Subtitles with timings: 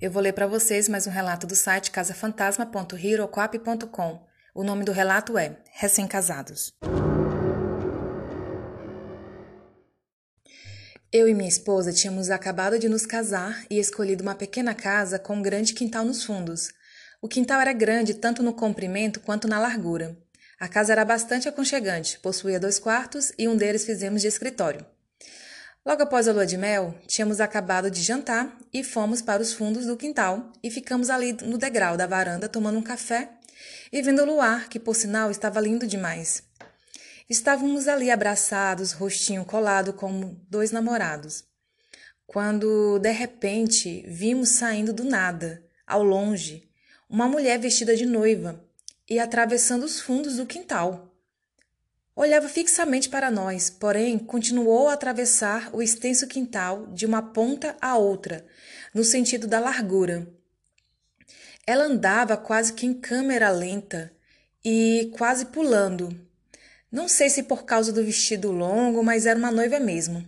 [0.00, 4.26] Eu vou ler para vocês mais um relato do site casafantasma.heroquap.com.
[4.52, 6.72] O nome do relato é Recém-Casados.
[11.12, 15.36] Eu e minha esposa tínhamos acabado de nos casar e escolhido uma pequena casa com
[15.36, 16.72] um grande quintal nos fundos.
[17.22, 20.18] O quintal era grande tanto no comprimento quanto na largura.
[20.58, 24.84] A casa era bastante aconchegante, possuía dois quartos e um deles fizemos de escritório.
[25.84, 29.84] Logo após a lua de mel, tínhamos acabado de jantar e fomos para os fundos
[29.84, 33.32] do quintal e ficamos ali no degrau da varanda tomando um café
[33.92, 36.42] e vendo o luar, que por sinal estava lindo demais.
[37.28, 41.44] Estávamos ali abraçados, rostinho colado como dois namorados.
[42.26, 46.66] Quando, de repente, vimos saindo do nada, ao longe,
[47.10, 48.64] uma mulher vestida de noiva
[49.08, 51.13] e atravessando os fundos do quintal.
[52.16, 57.96] Olhava fixamente para nós, porém continuou a atravessar o extenso quintal de uma ponta a
[57.96, 58.46] outra,
[58.94, 60.24] no sentido da largura.
[61.66, 64.12] Ela andava quase que em câmera lenta
[64.64, 66.16] e quase pulando.
[66.90, 70.24] Não sei se por causa do vestido longo, mas era uma noiva mesmo.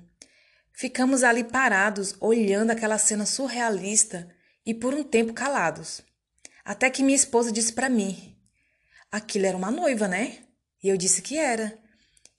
[0.73, 4.28] Ficamos ali parados, olhando aquela cena surrealista
[4.65, 6.03] e por um tempo calados.
[6.65, 8.37] Até que minha esposa disse para mim:
[9.12, 10.45] Aquilo era uma noiva, né?
[10.87, 11.77] E eu disse que era.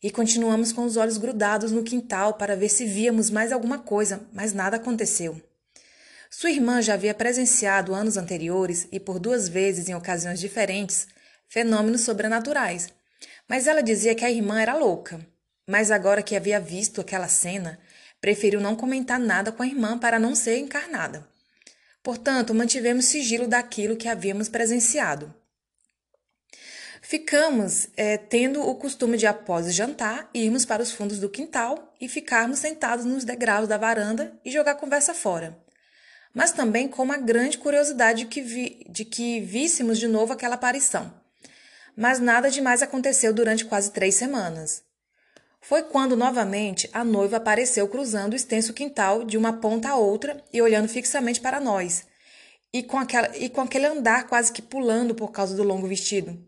[0.02, 4.26] E continuamos com os olhos grudados no quintal para ver se víamos mais alguma coisa,
[4.31, 5.42] mas nada aconteceu.
[6.31, 11.09] Sua irmã já havia presenciado anos anteriores e por duas vezes em ocasiões diferentes
[11.50, 12.88] fenômenos sobrenaturais,
[13.50, 15.20] mas ela dizia que a irmã era louca.
[15.67, 17.78] Mas agora que havia visto aquela cena,
[18.22, 21.28] preferiu não comentar nada com a irmã para não ser encarnada.
[22.02, 25.36] Portanto, mantivemos sigilo daquilo que havíamos presenciado.
[27.09, 32.09] Ficamos é, tendo o costume de, após jantar, irmos para os fundos do quintal e
[32.09, 35.58] ficarmos sentados nos degraus da varanda e jogar conversa fora.
[36.33, 40.55] Mas também com uma grande curiosidade de que, vi, de que víssemos de novo aquela
[40.55, 41.14] aparição.
[41.95, 44.83] Mas nada demais aconteceu durante quase três semanas.
[45.61, 50.43] Foi quando novamente a noiva apareceu cruzando o extenso quintal de uma ponta a outra
[50.52, 52.05] e olhando fixamente para nós,
[52.73, 56.45] e com, aquela, e com aquele andar quase que pulando por causa do longo vestido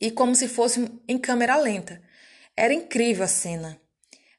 [0.00, 2.02] e como se fosse em câmera lenta.
[2.56, 3.80] Era incrível a cena.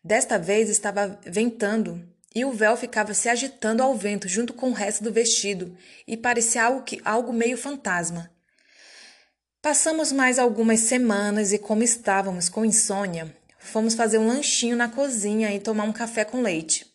[0.04, 4.74] Desta vez estava ventando e o véu ficava se agitando ao vento junto com o
[4.74, 5.76] resto do vestido
[6.08, 8.30] e parecia algo, que, algo meio fantasma.
[9.62, 15.54] Passamos mais algumas semanas e, como estávamos com insônia, fomos fazer um lanchinho na cozinha
[15.56, 16.86] e tomar um café com leite.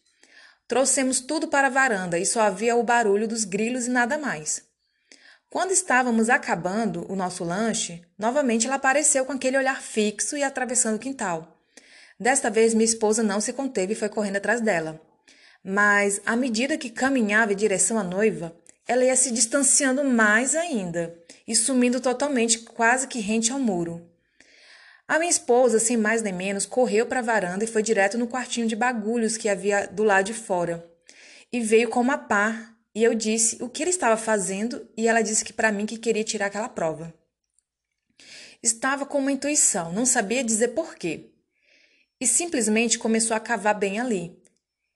[0.69, 4.70] Trouxemos tudo para a varanda e só havia o barulho dos grilos e nada mais.
[5.51, 10.95] Quando estávamos acabando o nosso lanche, novamente ela apareceu com aquele olhar fixo e atravessando
[10.95, 11.61] o quintal.
[12.19, 15.01] Desta vez, minha esposa não se conteve e foi correndo atrás dela.
[15.65, 18.57] Mas, à medida que caminhava em direção à noiva,
[18.87, 21.19] ela ia se distanciando mais ainda
[21.49, 24.09] e sumindo totalmente, quase que rente ao muro.
[25.09, 28.29] A minha esposa, sem mais nem menos, correu para a varanda e foi direto no
[28.29, 30.89] quartinho de bagulhos que havia do lado de fora.
[31.53, 35.23] E veio com uma pá e eu disse o que ele estava fazendo e ela
[35.23, 37.15] disse que para mim que queria tirar aquela prova.
[38.63, 41.31] Estava com uma intuição, não sabia dizer porquê.
[42.21, 44.39] E simplesmente começou a cavar bem ali.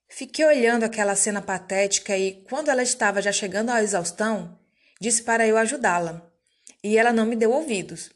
[0.07, 4.59] Fiquei olhando aquela cena patética e, quando ela estava já chegando à exaustão,
[5.01, 6.31] disse para eu ajudá-la.
[6.83, 8.11] E ela não me deu ouvidos.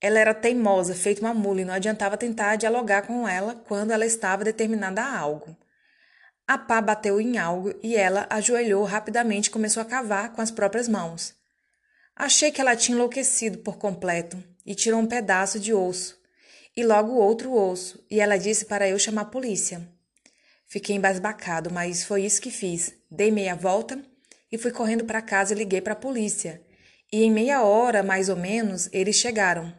[0.00, 4.06] Ela era teimosa, feito uma mula, e não adiantava tentar dialogar com ela quando ela
[4.06, 5.56] estava determinada a algo.
[6.46, 10.50] A pá bateu em algo e ela ajoelhou rapidamente e começou a cavar com as
[10.50, 11.34] próprias mãos.
[12.14, 16.22] Achei que ela tinha enlouquecido por completo e tirou um pedaço de osso
[16.76, 19.88] e logo outro osso, e ela disse para eu chamar a polícia.
[20.66, 22.92] Fiquei embasbacado, mas foi isso que fiz.
[23.10, 24.02] Dei meia volta
[24.50, 26.60] e fui correndo para casa e liguei para a polícia.
[27.12, 29.72] E em meia hora, mais ou menos, eles chegaram.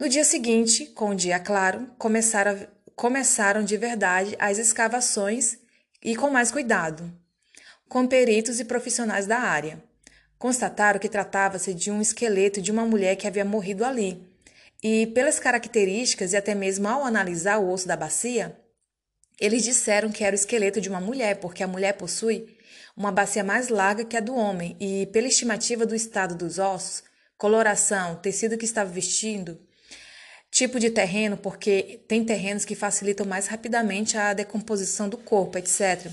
[0.00, 2.66] No dia seguinte, com o dia claro, começaram
[3.02, 5.58] começaram de verdade as escavações
[6.00, 7.12] e com mais cuidado,
[7.88, 9.82] com peritos e profissionais da área.
[10.38, 14.24] Constataram que tratava-se de um esqueleto de uma mulher que havia morrido ali,
[14.80, 18.56] e pelas características e até mesmo ao analisar o osso da bacia,
[19.40, 22.56] eles disseram que era o esqueleto de uma mulher, porque a mulher possui
[22.96, 27.02] uma bacia mais larga que a do homem, e pela estimativa do estado dos ossos,
[27.36, 29.58] coloração, tecido que estava vestindo,
[30.52, 36.12] tipo de terreno, porque tem terrenos que facilitam mais rapidamente a decomposição do corpo, etc.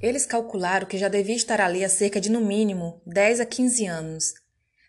[0.00, 3.86] Eles calcularam que já devia estar ali há cerca de no mínimo 10 a 15
[3.86, 4.32] anos.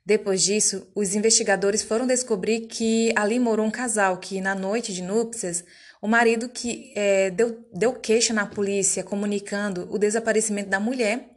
[0.06, 5.04] Depois disso, os investigadores foram descobrir que ali morou um casal que, na noite de
[5.04, 5.64] núpcias,
[6.02, 11.36] o marido que é, deu, deu queixa na polícia comunicando o desaparecimento da mulher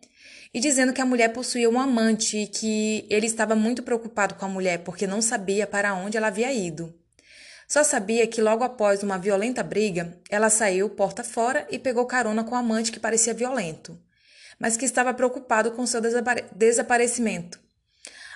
[0.52, 4.44] e dizendo que a mulher possuía um amante e que ele estava muito preocupado com
[4.44, 6.94] a mulher porque não sabia para onde ela havia ido.
[7.66, 12.44] Só sabia que logo após uma violenta briga, ela saiu porta fora e pegou carona
[12.44, 13.98] com o amante que parecia violento,
[14.58, 17.62] mas que estava preocupado com seu desapare desaparecimento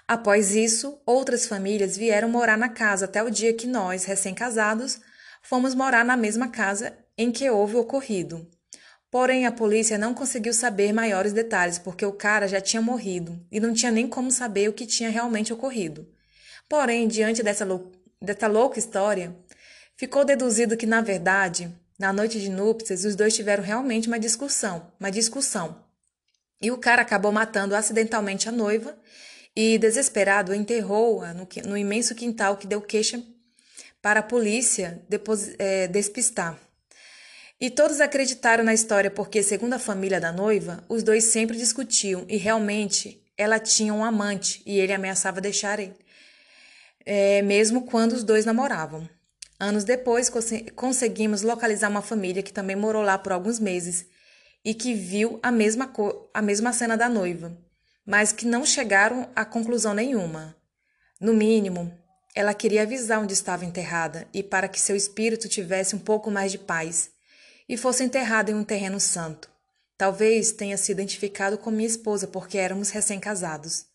[0.08, 5.00] Após isso, outras famílias vieram morar na casa até o dia que nós, recém-casados,
[5.42, 8.48] fomos morar na mesma casa em que houve o ocorrido.
[9.16, 13.58] Porém, a polícia não conseguiu saber maiores detalhes porque o cara já tinha morrido e
[13.58, 16.06] não tinha nem como saber o que tinha realmente ocorrido.
[16.68, 17.90] Porém, diante dessa, lou
[18.20, 19.34] dessa louca história,
[19.96, 24.92] ficou deduzido que, na verdade, na noite de núpcias, os dois tiveram realmente uma discussão,
[25.00, 25.82] uma discussão.
[26.60, 28.98] E o cara acabou matando acidentalmente a noiva
[29.56, 33.22] e, desesperado, enterrou-a no, no, imenso quintal que deu queixa
[34.02, 36.65] para a polícia depos, é, despistar.
[37.60, 42.24] E todos acreditaram na história porque, segundo a família da noiva, os dois sempre discutiam
[42.28, 45.94] e realmente ela tinha um amante e ele ameaçava deixar ele,
[47.04, 49.08] é, mesmo quando os dois namoravam.
[49.58, 50.30] Anos depois,
[50.74, 54.06] conseguimos localizar uma família que também morou lá por alguns meses
[54.64, 55.90] e que viu a mesma,
[56.34, 57.56] a mesma cena da noiva
[58.06, 60.56] mas que não chegaram a conclusão nenhuma.
[61.20, 61.92] No mínimo,
[62.34, 66.52] ela queria avisar onde estava enterrada e para que seu espírito tivesse um pouco mais
[66.52, 67.10] de paz
[67.68, 69.50] e fosse enterrada em um terreno santo.
[69.96, 73.86] Talvez tenha se identificado com minha esposa porque éramos recém-casados.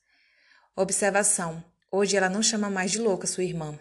[0.76, 3.78] Observação: hoje ela não chama mais de louca sua irmã.